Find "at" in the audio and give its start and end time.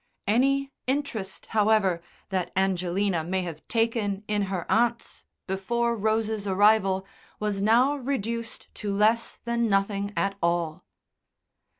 10.17-10.37